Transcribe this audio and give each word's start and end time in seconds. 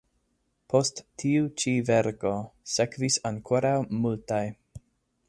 Post 0.73 1.01
tiu 1.23 1.51
ĉi 1.63 1.73
verko 1.89 2.33
sekvis 2.77 3.21
ankoraŭ 3.33 3.75
multaj. 3.99 4.45